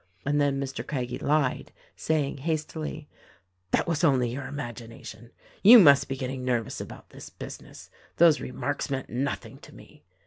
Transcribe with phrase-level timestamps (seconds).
[0.25, 0.83] And then Mr.
[0.87, 3.07] Craggie lied, saying hastily:
[3.69, 5.29] "That was only your imagination;
[5.61, 10.03] you must be getting nervous about this business— those remarks meant nothing to me.